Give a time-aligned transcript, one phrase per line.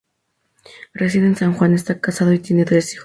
[0.95, 2.99] Reside en San Juan, está casado y tiene tres hijos.